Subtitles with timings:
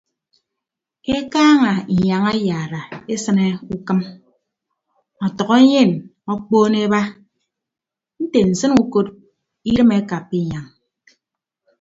[1.15, 2.81] Ekaaña inyañ ayara
[3.13, 3.99] esịne ukịm
[5.25, 5.91] ọtʌk enyen
[6.33, 7.01] okpoon eba
[8.23, 9.07] nte nsịn ukot
[9.69, 10.65] idịm akappa inyañ.